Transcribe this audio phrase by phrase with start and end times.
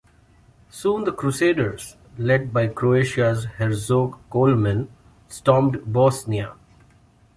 [0.71, 4.89] Soon the Crusaders, led by Croatia's Herzog Coloman,
[5.27, 6.55] stormed Bosnia.